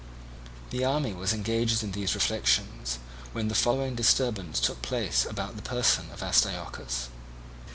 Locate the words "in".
1.83-1.91